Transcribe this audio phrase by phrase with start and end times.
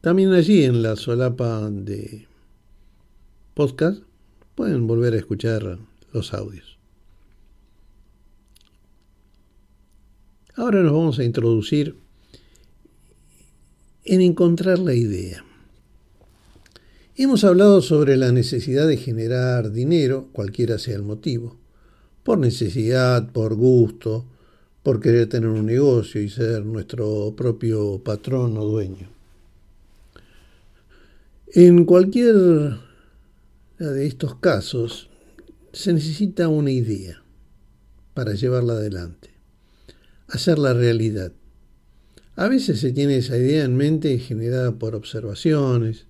[0.02, 2.29] También allí en la solapa de
[3.60, 4.02] podcast,
[4.56, 5.80] pueden volver a escuchar
[6.14, 6.78] los audios.
[10.56, 11.98] Ahora nos vamos a introducir
[14.06, 15.44] en encontrar la idea.
[17.18, 21.58] Hemos hablado sobre la necesidad de generar dinero, cualquiera sea el motivo,
[22.24, 24.24] por necesidad, por gusto,
[24.84, 29.10] por querer tener un negocio y ser nuestro propio patrón o dueño.
[31.54, 32.88] En cualquier
[33.88, 35.10] de estos casos
[35.72, 37.24] se necesita una idea
[38.14, 39.30] para llevarla adelante,
[40.28, 41.32] hacerla realidad.
[42.36, 46.08] A veces se tiene esa idea en mente generada por observaciones,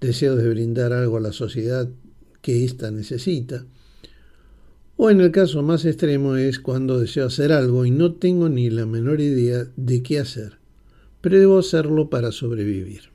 [0.00, 1.88] deseos de brindar algo a la sociedad
[2.42, 3.66] que ésta necesita,
[4.96, 8.70] o en el caso más extremo es cuando deseo hacer algo y no tengo ni
[8.70, 10.58] la menor idea de qué hacer,
[11.20, 13.09] pero debo hacerlo para sobrevivir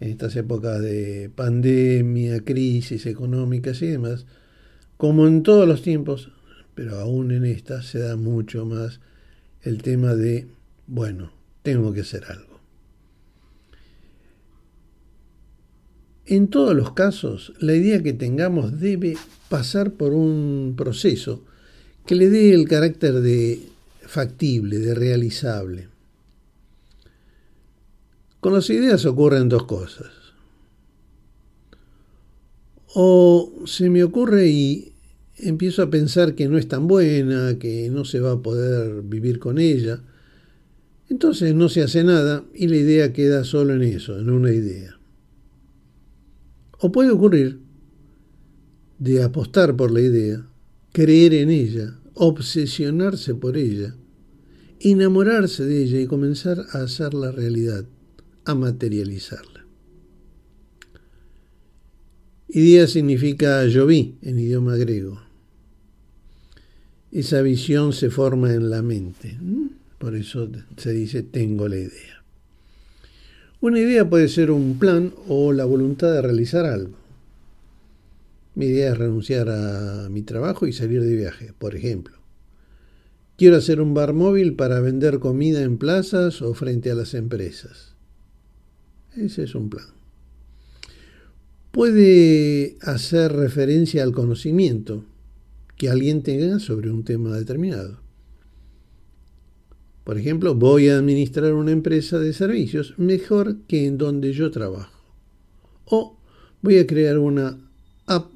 [0.00, 4.26] en estas épocas de pandemia, crisis económicas y demás,
[4.96, 6.30] como en todos los tiempos,
[6.74, 9.00] pero aún en esta se da mucho más
[9.62, 10.46] el tema de,
[10.86, 12.60] bueno, tengo que hacer algo.
[16.26, 19.16] En todos los casos, la idea que tengamos debe
[19.48, 21.44] pasar por un proceso
[22.04, 23.60] que le dé el carácter de
[24.02, 25.88] factible, de realizable.
[28.46, 30.12] Con las ideas ocurren dos cosas.
[32.94, 34.92] O se me ocurre y
[35.38, 39.40] empiezo a pensar que no es tan buena, que no se va a poder vivir
[39.40, 40.00] con ella.
[41.08, 44.96] Entonces no se hace nada y la idea queda solo en eso, en una idea.
[46.78, 47.58] O puede ocurrir
[49.00, 50.46] de apostar por la idea,
[50.92, 53.96] creer en ella, obsesionarse por ella,
[54.78, 57.86] enamorarse de ella y comenzar a hacerla realidad
[58.46, 59.66] a materializarla.
[62.48, 65.20] Idea significa yo vi en idioma griego.
[67.10, 69.36] Esa visión se forma en la mente.
[69.98, 72.22] Por eso se dice tengo la idea.
[73.60, 76.96] Una idea puede ser un plan o la voluntad de realizar algo.
[78.54, 82.16] Mi idea es renunciar a mi trabajo y salir de viaje, por ejemplo.
[83.36, 87.95] Quiero hacer un bar móvil para vender comida en plazas o frente a las empresas.
[89.16, 89.86] Ese es un plan.
[91.72, 95.04] Puede hacer referencia al conocimiento
[95.76, 98.00] que alguien tenga sobre un tema determinado.
[100.04, 105.02] Por ejemplo, voy a administrar una empresa de servicios mejor que en donde yo trabajo.
[105.84, 106.18] O
[106.62, 107.58] voy a crear una
[108.06, 108.30] app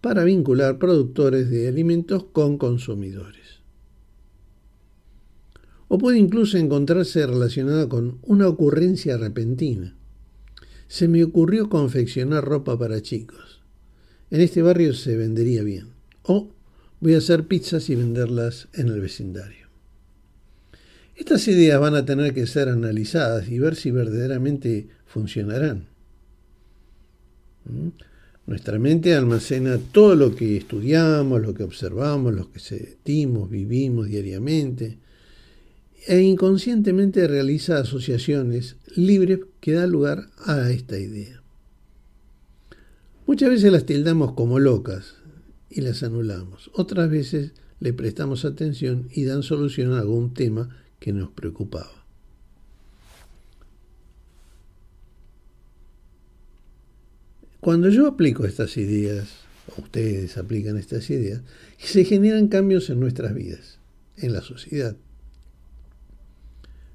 [0.00, 3.39] para vincular productores de alimentos con consumidores
[5.92, 9.96] o puede incluso encontrarse relacionada con una ocurrencia repentina.
[10.86, 13.60] Se me ocurrió confeccionar ropa para chicos.
[14.30, 15.88] En este barrio se vendería bien.
[16.22, 16.52] O
[17.00, 19.66] voy a hacer pizzas y venderlas en el vecindario.
[21.16, 25.88] Estas ideas van a tener que ser analizadas y ver si verdaderamente funcionarán.
[27.64, 27.88] ¿Mm?
[28.46, 35.09] Nuestra mente almacena todo lo que estudiamos, lo que observamos, lo que sentimos, vivimos diariamente
[36.06, 41.42] e inconscientemente realiza asociaciones libres que dan lugar a esta idea.
[43.26, 45.14] Muchas veces las tildamos como locas
[45.68, 46.70] y las anulamos.
[46.74, 52.04] Otras veces le prestamos atención y dan solución a algún tema que nos preocupaba.
[57.60, 59.28] Cuando yo aplico estas ideas,
[59.76, 61.42] o ustedes aplican estas ideas,
[61.78, 63.78] se generan cambios en nuestras vidas,
[64.16, 64.96] en la sociedad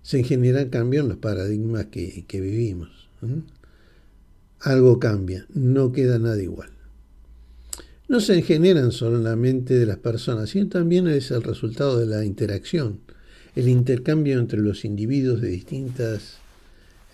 [0.06, 3.10] se generan cambios en los paradigmas que, vivimos.
[4.60, 6.70] Algo cambia, no queda nada igual.
[8.08, 11.98] no se generan solo en la mente de las personas, sino también es el resultado
[11.98, 13.00] de la interacción,
[13.56, 16.38] el intercambio entre los individuos de distintas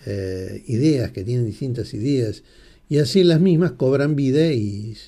[0.04, 2.42] eh, ideas, que tienen distintas ideas,
[2.90, 4.98] y así las mismas cobran vida y,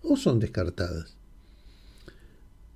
[0.00, 1.14] o son descartadas.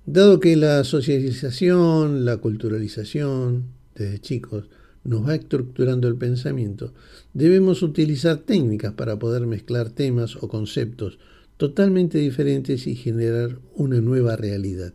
[0.05, 4.65] Dado que la socialización, la culturalización, desde chicos,
[5.03, 6.93] nos va estructurando el pensamiento,
[7.33, 11.19] debemos utilizar técnicas para poder mezclar temas o conceptos
[11.57, 14.93] totalmente diferentes y generar una nueva realidad.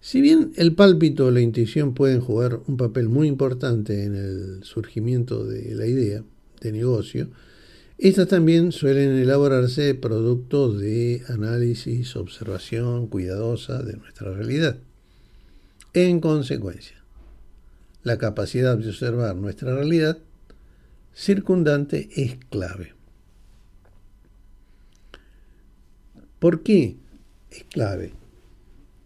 [0.00, 4.64] Si bien el pálpito o la intuición pueden jugar un papel muy importante en el
[4.64, 6.24] surgimiento de la idea
[6.60, 7.28] de negocio,
[7.96, 14.78] estas también suelen elaborarse producto de análisis, observación cuidadosa de nuestra realidad.
[15.94, 17.03] En consecuencia,
[18.04, 20.18] la capacidad de observar nuestra realidad
[21.14, 22.92] circundante es clave.
[26.38, 26.96] ¿Por qué
[27.50, 28.12] es clave?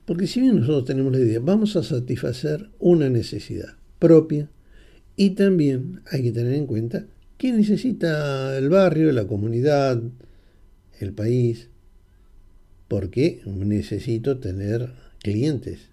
[0.05, 4.50] Porque si bien nosotros tenemos la idea, vamos a satisfacer una necesidad propia
[5.17, 7.06] y también hay que tener en cuenta
[7.37, 10.03] qué necesita el barrio, la comunidad,
[10.99, 11.69] el país,
[12.89, 14.93] porque necesito tener
[15.23, 15.91] clientes.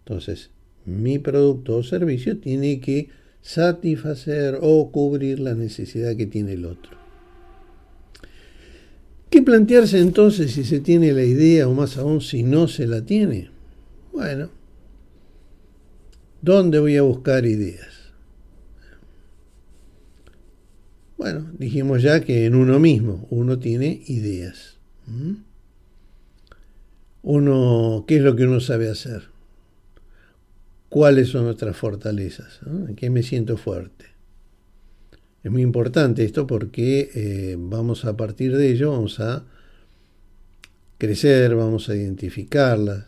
[0.00, 0.50] Entonces,
[0.88, 3.10] mi producto o servicio tiene que
[3.42, 6.96] satisfacer o cubrir la necesidad que tiene el otro.
[9.30, 13.02] ¿Qué plantearse entonces si se tiene la idea o más aún si no se la
[13.02, 13.50] tiene?
[14.12, 14.50] Bueno,
[16.40, 18.12] ¿dónde voy a buscar ideas?
[21.18, 24.76] Bueno, dijimos ya que en uno mismo uno tiene ideas.
[27.22, 29.37] Uno, ¿qué es lo que uno sabe hacer?
[30.88, 32.60] ¿Cuáles son nuestras fortalezas?
[32.66, 34.06] ¿En qué me siento fuerte?
[35.44, 39.44] Es muy importante esto porque eh, vamos a partir de ello, vamos a
[40.96, 43.06] crecer, vamos a identificarlas.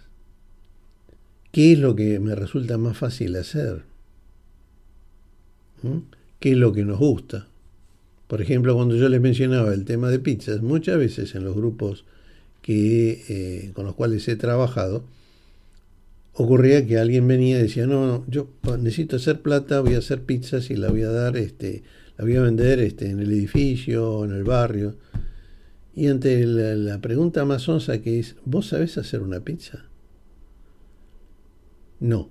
[1.52, 3.82] ¿Qué es lo que me resulta más fácil hacer?
[5.82, 5.98] ¿Mm?
[6.38, 7.48] ¿Qué es lo que nos gusta?
[8.28, 12.04] Por ejemplo, cuando yo les mencionaba el tema de pizzas, muchas veces en los grupos
[12.62, 15.04] que, eh, con los cuales he trabajado,
[16.32, 18.48] ocurría que alguien venía y decía, no, no, yo
[18.78, 21.82] necesito hacer plata, voy a hacer pizzas y la voy a dar este,
[22.16, 24.96] la voy a vender este, en el edificio, en el barrio.
[25.94, 29.86] Y ante la, pregunta más onza que es, ¿vos sabés hacer una pizza?
[31.98, 32.30] No.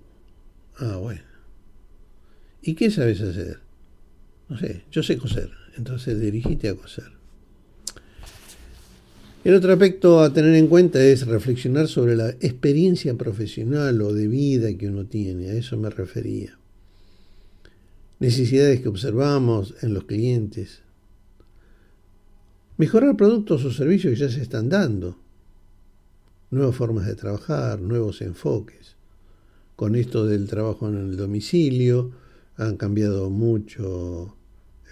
[0.78, 1.22] Ah, bueno.
[2.62, 3.60] ¿Y qué sabes hacer?
[4.48, 5.52] No sé, yo sé coser.
[5.78, 7.19] Entonces dirigite a coser.
[9.44, 14.28] El otro aspecto a tener en cuenta es reflexionar sobre la experiencia profesional o de
[14.28, 15.50] vida que uno tiene.
[15.50, 16.60] A eso me refería
[18.20, 20.82] necesidades que observamos en los clientes.
[22.78, 25.18] Mejorar productos o servicios que ya se están dando.
[26.52, 28.96] Nuevas formas de trabajar, nuevos enfoques.
[29.76, 32.12] Con esto del trabajo en el domicilio
[32.58, 34.36] han cambiado mucho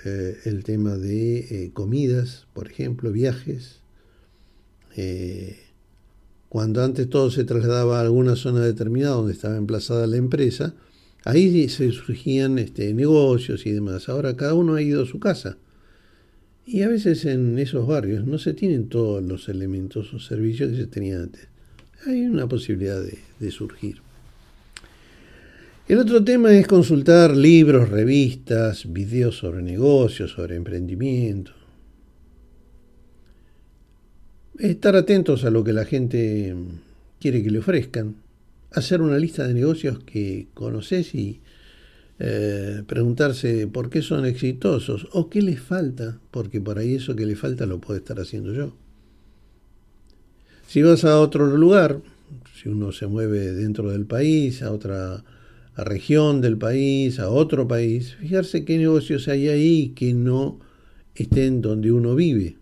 [0.05, 3.81] eh, el tema de eh, comidas, por ejemplo, viajes.
[4.97, 5.57] Eh,
[6.49, 10.73] cuando antes todo se trasladaba a alguna zona determinada donde estaba emplazada la empresa,
[11.27, 14.07] Ahí se surgían este, negocios y demás.
[14.07, 15.57] Ahora cada uno ha ido a su casa.
[16.65, 20.77] Y a veces en esos barrios no se tienen todos los elementos o servicios que
[20.77, 21.49] se tenían antes.
[22.05, 23.97] Hay una posibilidad de, de surgir.
[25.89, 31.51] El otro tema es consultar libros, revistas, videos sobre negocios, sobre emprendimiento.
[34.59, 36.55] Estar atentos a lo que la gente
[37.19, 38.15] quiere que le ofrezcan
[38.71, 41.41] hacer una lista de negocios que conoces y
[42.19, 47.25] eh, preguntarse por qué son exitosos o qué les falta, porque por ahí eso que
[47.25, 48.73] le falta lo puedo estar haciendo yo.
[50.67, 52.01] Si vas a otro lugar,
[52.55, 55.23] si uno se mueve dentro del país, a otra
[55.77, 60.59] región del país, a otro país, fijarse qué negocios hay ahí que no
[61.15, 62.57] estén donde uno vive.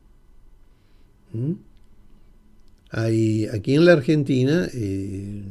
[1.34, 1.54] ¿Mm?
[2.98, 5.44] Aquí en la Argentina, eh,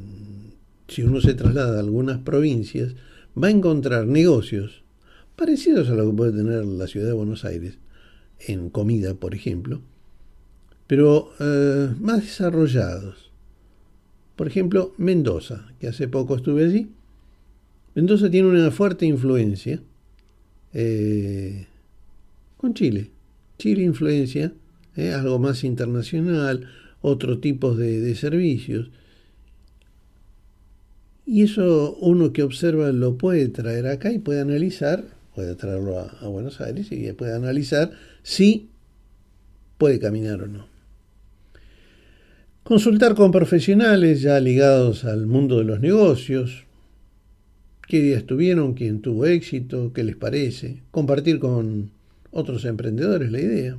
[0.89, 2.95] si uno se traslada a algunas provincias,
[3.41, 4.83] va a encontrar negocios
[5.37, 7.77] parecidos a lo que puede tener la ciudad de Buenos Aires,
[8.49, 9.83] en comida, por ejemplo,
[10.87, 13.31] pero eh, más desarrollados.
[14.37, 16.93] Por ejemplo, Mendoza, que hace poco estuve allí.
[17.95, 19.83] Mendoza tiene una fuerte influencia
[20.73, 21.67] eh,
[22.57, 23.11] con Chile.
[23.59, 24.55] Chile influencia,
[24.97, 26.69] algo más internacional,
[27.05, 28.91] otro tipo de servicios.
[31.27, 36.29] Y eso uno que observa lo puede traer acá y puede analizar, puede traerlo a,
[36.29, 37.93] Buenos Aires y puede analizar
[38.23, 38.69] si
[39.79, 40.67] puede caminar o no.
[42.63, 46.65] Consultar con profesionales ya ligados al mundo de los negocios,
[47.89, 51.91] qué días tuvieron, quién tuvo éxito, qué les parece, compartir con
[52.31, 53.79] otros emprendedores la idea.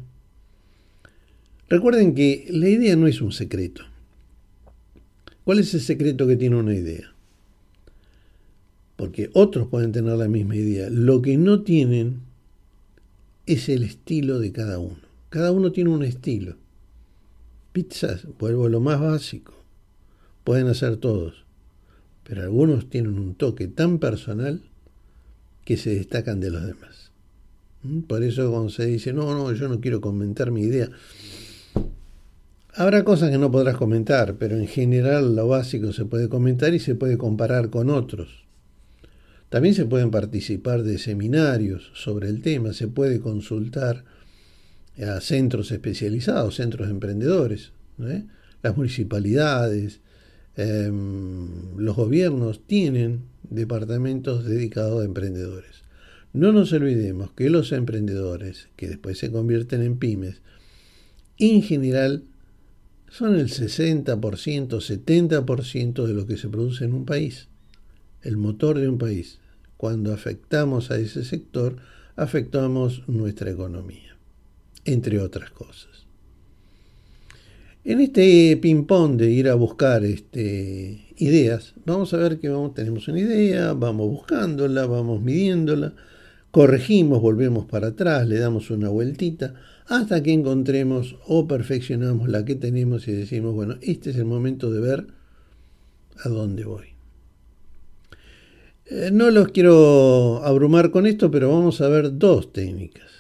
[1.68, 3.84] Recuerden que la idea no es un secreto.
[5.44, 7.14] ¿Cuál es el secreto que tiene una idea?
[8.96, 10.90] Porque otros pueden tener la misma idea.
[10.90, 12.22] Lo que no tienen
[13.46, 15.00] es el estilo de cada uno.
[15.30, 16.56] Cada uno tiene un estilo.
[17.74, 19.54] Pizzas, vuelvo a lo más básico.
[20.44, 21.46] Pueden hacer todos.
[22.24, 24.62] Pero algunos tienen un toque tan personal
[25.64, 27.12] que se destacan de los demás.
[27.84, 28.02] ¿Mm?
[28.02, 30.90] Por eso cuando se dice, no, no, yo no quiero comentar mi idea.
[32.78, 36.80] Habrá cosas que no podrás comentar, pero en general lo básico se puede comentar y
[36.80, 38.44] se puede comparar con otros.
[39.48, 44.04] También se pueden participar de seminarios sobre el tema, se puede consultar
[45.02, 47.72] a centros especializados, centros de emprendedores,
[48.62, 50.02] las municipalidades,
[50.58, 55.84] em, los gobiernos tienen departamentos dedicados a emprendedores.
[56.34, 60.42] No nos olvidemos que los emprendedores, que después se convierten en pymes,
[61.38, 62.24] en general
[63.10, 67.48] son el 60%, 70% de lo que se produce en un país,
[68.22, 69.40] el motor de un país.
[69.78, 71.78] Cuando afectamos a ese sector,
[72.16, 74.06] afectamos nuestra economía
[74.86, 76.06] entre otras cosas.
[77.84, 83.20] En este ping-pong de ir a buscar este, ideas, vamos a ver que tenemos una
[83.20, 85.94] idea, vamos buscándola, vamos midiéndola,
[86.56, 89.56] corregimos, volvemos para atrás, le damos una vueltita,
[89.88, 94.72] hasta que encontremos o perfeccionamos la que tenemos y decimos, bueno, este es el momento
[94.72, 95.08] de ver
[96.24, 96.86] a dónde voy.
[98.86, 103.12] Eh, no los quiero abrumar con esto, pero vamos a ver dos técnicas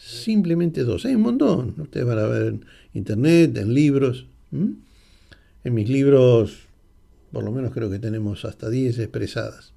[0.00, 1.04] simplemente dos.
[1.04, 1.74] Hay un montón.
[1.78, 4.26] Ustedes van a ver en internet, en libros.
[4.52, 6.66] En mis libros,
[7.30, 9.72] por lo menos creo que tenemos hasta 10 expresadas.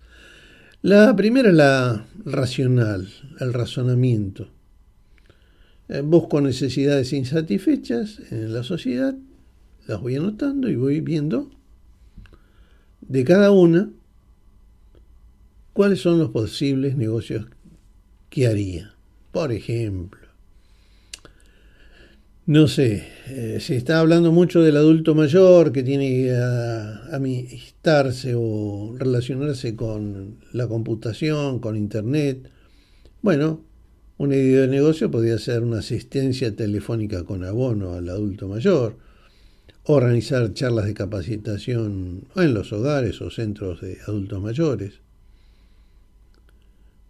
[0.83, 3.07] La primera es la racional,
[3.39, 4.49] el razonamiento.
[5.87, 9.15] Eh, busco necesidades insatisfechas en la sociedad,
[9.87, 11.49] las voy anotando y voy viendo
[12.99, 13.91] de cada una
[15.71, 17.45] cuáles son los posibles negocios
[18.29, 18.93] que haría.
[19.31, 20.22] Por ejemplo,
[22.45, 26.35] no sé, eh, se está hablando mucho del adulto mayor que tiene que
[27.13, 32.49] amistarse o relacionarse con la computación, con Internet.
[33.21, 33.61] Bueno,
[34.17, 38.97] una idea de negocio podría ser una asistencia telefónica con abono al adulto mayor,
[39.83, 44.95] organizar charlas de capacitación en los hogares o centros de adultos mayores.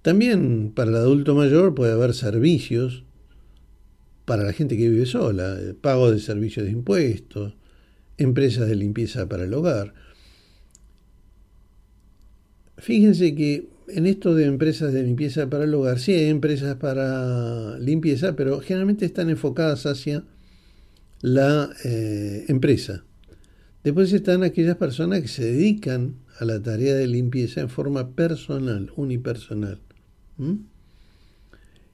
[0.04, 3.04] También para el adulto mayor puede haber servicios
[4.26, 7.56] para la gente que vive sola, pago de servicios de impuestos,
[8.18, 9.94] empresas de limpieza para el hogar.
[12.78, 17.78] Fíjense que en esto de empresas de limpieza para el hogar, sí hay empresas para
[17.80, 20.24] limpieza, pero generalmente están enfocadas hacia
[21.22, 23.04] la eh, empresa.
[23.84, 28.92] Después están aquellas personas que se dedican a la tarea de limpieza en forma personal,
[28.96, 29.80] unipersonal.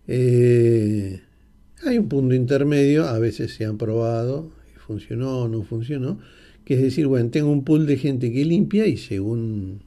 [0.08, 1.22] Eh,
[1.84, 4.52] hay un punto intermedio, a veces se han probado,
[4.90, 6.20] funcionó o no funcionó,
[6.66, 9.82] que es decir, bueno, tengo un pool de gente que limpia y según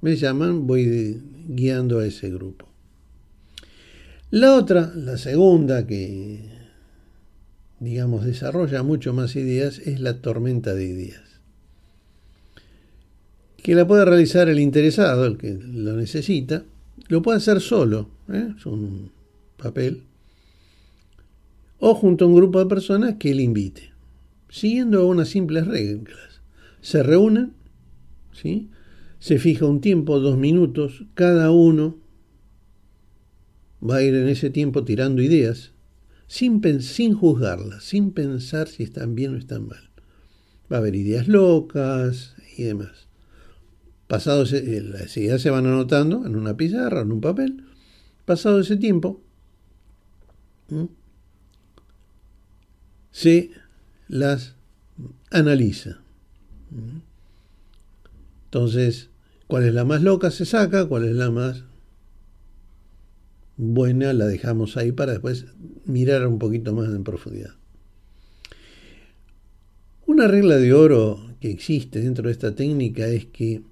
[0.00, 2.68] me llaman voy guiando a ese grupo.
[4.30, 6.40] La otra, la segunda que,
[7.80, 11.40] digamos, desarrolla mucho más ideas es la tormenta de ideas.
[13.56, 16.64] Que la puede realizar el interesado, el que lo necesita,
[17.08, 18.52] lo puede hacer solo, ¿eh?
[18.56, 19.10] es un
[19.56, 20.02] papel
[21.78, 23.92] o junto a un grupo de personas que él invite,
[24.48, 26.40] siguiendo unas simples reglas.
[26.80, 27.54] Se reúnen,
[28.32, 28.70] ¿sí?
[29.18, 31.98] se fija un tiempo, dos minutos, cada uno
[33.82, 35.72] va a ir en ese tiempo tirando ideas,
[36.26, 39.90] sin, sin juzgarlas, sin pensar si están bien o están mal.
[40.70, 43.08] Va a haber ideas locas y demás.
[44.06, 47.64] Pasado ese, las ideas se van anotando en una pizarra, en un papel.
[48.24, 49.22] Pasado ese tiempo,
[53.18, 53.50] se
[54.06, 54.54] las
[55.32, 55.98] analiza.
[58.44, 59.08] Entonces,
[59.48, 60.30] ¿cuál es la más loca?
[60.30, 61.64] Se saca, ¿cuál es la más
[63.56, 64.12] buena?
[64.12, 65.46] La dejamos ahí para después
[65.84, 67.56] mirar un poquito más en profundidad.
[70.06, 73.62] Una regla de oro que existe dentro de esta técnica es que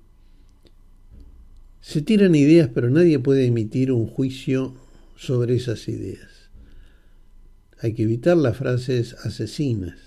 [1.81, 4.75] se tiran ideas, pero nadie puede emitir un juicio
[5.15, 6.36] sobre esas ideas.
[7.80, 9.99] Hay que evitar las frases asesinas.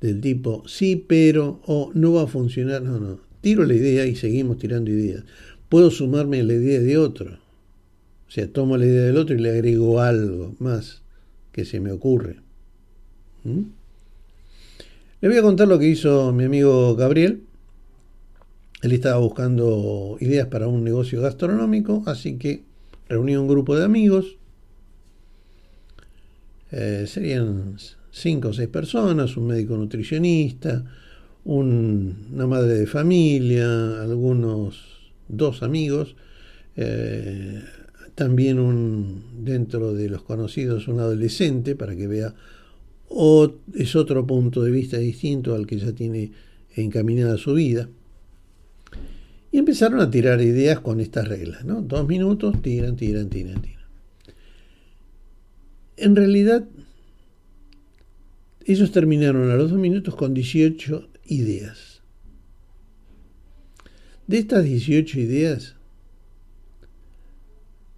[0.00, 2.82] del tipo sí, pero o no va a funcionar.
[2.82, 3.20] No, no.
[3.40, 5.24] Tiro la idea y seguimos tirando ideas.
[5.68, 7.38] Puedo sumarme a la idea de otro.
[8.28, 11.02] O sea, tomo la idea del otro y le agrego algo más
[11.52, 12.36] que se me ocurre.
[13.44, 13.62] ¿Mm?
[15.20, 17.44] Le voy a contar lo que hizo mi amigo Gabriel.
[18.82, 22.64] Él estaba buscando ideas para un negocio gastronómico, así que
[23.08, 24.36] reunió un grupo de amigos.
[26.70, 27.76] Eh, serían
[28.10, 30.84] cinco o seis personas, un médico nutricionista,
[31.44, 36.16] una madre de familia, algunos dos amigos,
[36.76, 37.62] eh,
[38.14, 42.34] también un dentro de los conocidos un adolescente para que vea
[43.08, 46.32] o es otro punto de vista distinto al que ya tiene
[46.74, 47.88] encaminada su vida.
[49.52, 51.80] Y empezaron a tirar ideas con estas reglas, ¿no?
[51.80, 53.83] Dos minutos, tiran, tiran, tiran, tiran.
[55.96, 56.66] En realidad,
[58.64, 62.02] ellos terminaron a los dos minutos con 18 ideas.
[64.26, 65.76] De estas 18 ideas,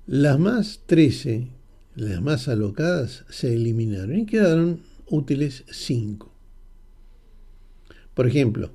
[0.07, 1.49] las más 13,
[1.95, 6.33] las más alocadas, se eliminaron y quedaron útiles 5.
[8.15, 8.71] Por ejemplo,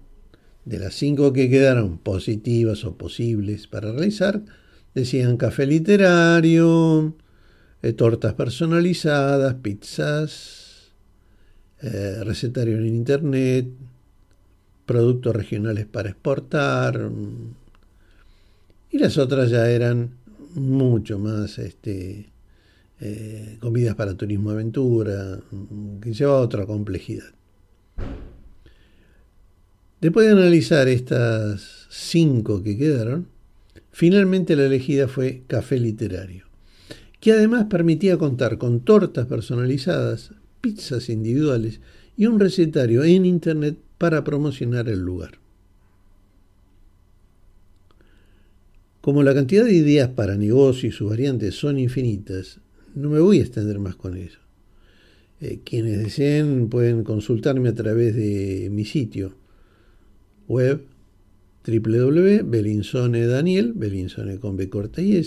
[0.66, 4.44] de las 5 que quedaron positivas o posibles para realizar,
[4.94, 7.16] decían café literario,
[7.82, 10.92] eh, tortas personalizadas, pizzas,
[11.82, 13.68] eh, recetario en internet,
[14.86, 17.10] productos regionales para exportar,
[18.92, 20.12] y las otras ya eran
[20.54, 22.30] mucho más este,
[23.00, 25.40] eh, comidas para turismo aventura,
[26.02, 27.32] que lleva otra complejidad.
[30.02, 33.28] Después de analizar estas cinco que quedaron,
[33.92, 36.46] finalmente la elegida fue Café Literario,
[37.22, 41.80] que además permitía contar con tortas personalizadas, pizzas individuales
[42.18, 45.40] y un recetario en Internet para promocionar el lugar.
[49.00, 52.60] Como la cantidad de ideas para negocio y sus variantes son infinitas,
[52.96, 54.40] no me voy a extender más con eso.
[55.40, 59.36] Eh, quienes deseen pueden consultarme a través de mi sitio
[60.48, 60.84] web
[61.66, 65.20] www.belinsonedaniel, belinsone con b corta y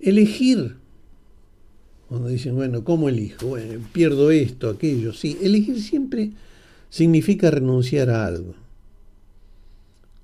[0.00, 0.76] Elegir,
[2.08, 3.48] cuando dicen, bueno, ¿cómo elijo?
[3.48, 6.30] Bueno, pierdo esto, aquello, sí, elegir siempre
[6.90, 8.54] significa renunciar a algo.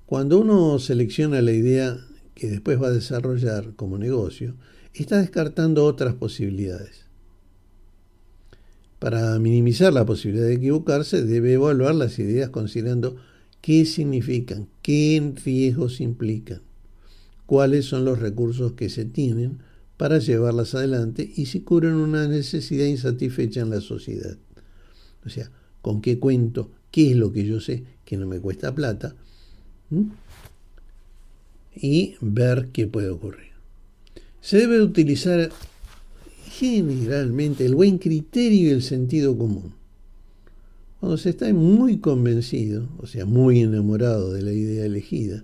[0.05, 1.97] Cuando uno selecciona la idea
[2.35, 4.55] que después va a desarrollar como negocio,
[4.93, 7.10] está descartando otras posibilidades.
[9.01, 13.15] Para minimizar la posibilidad de equivocarse, debe evaluar las ideas considerando
[13.59, 16.61] qué significan, qué riesgos implican,
[17.47, 19.57] cuáles son los recursos que se tienen
[19.97, 24.37] para llevarlas adelante y si cubren una necesidad insatisfecha en la sociedad.
[25.25, 25.49] O sea,
[25.81, 29.15] con qué cuento, qué es lo que yo sé que no me cuesta plata,
[31.75, 33.49] y ver qué puede ocurrir.
[34.41, 35.49] Se debe utilizar
[36.51, 39.73] generalmente el buen criterio y el sentido común.
[40.99, 45.43] Cuando se está muy convencido, o sea, muy enamorado de la idea elegida,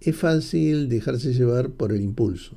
[0.00, 2.56] es fácil dejarse llevar por el impulso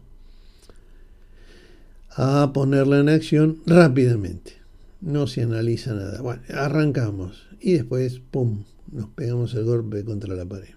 [2.10, 4.54] a ponerla en acción rápidamente.
[5.02, 6.21] No se analiza nada.
[6.21, 10.73] Bueno, arrancamos y después, ¡pum!, nos pegamos el golpe contra la pared.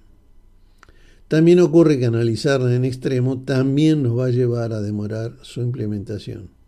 [1.29, 6.60] También ocurre que analizarla en extremo también nos va a llevar a demorar su implementación.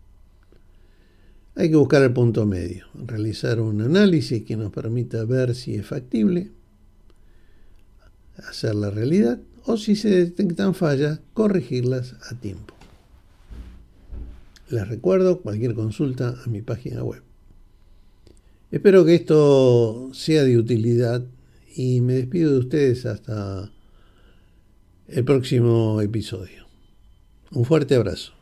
[1.55, 5.87] Hay que buscar el punto medio, realizar un análisis que nos permita ver si es
[5.87, 6.51] factible
[8.37, 12.75] hacer la realidad o si se detectan fallas, corregirlas a tiempo.
[14.71, 17.23] Les recuerdo cualquier consulta a mi página web.
[18.71, 21.23] Espero que esto sea de utilidad
[21.77, 23.71] y me despido de ustedes hasta
[25.09, 26.67] el próximo episodio.
[27.51, 28.33] Un fuerte abrazo.